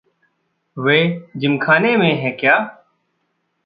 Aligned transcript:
वे 0.77 0.97
जिमखाने 1.37 1.95
में 1.97 2.13
हैं 2.15 2.35
क्या? 2.37 2.57